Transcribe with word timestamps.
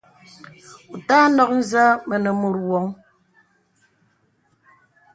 Wɔ 0.89 0.93
ùtà 0.93 1.17
nɔk 1.35 1.49
nzə 1.59 1.83
mənə 2.07 2.29
mùt 2.39 2.55
wɔŋ. 2.67 2.85